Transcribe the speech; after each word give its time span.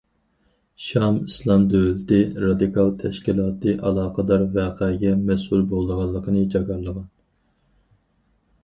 «شام 0.85 1.17
ئىسلام 1.25 1.67
دۆلىتى» 1.73 2.17
رادىكال 2.45 2.89
تەشكىلاتى 3.03 3.77
ئالاقىدار 3.91 4.47
ۋەقەگە 4.57 5.13
مەسئۇل 5.29 5.65
بولىدىغانلىقىنى 5.75 6.45
جاكارلىغان. 6.57 7.09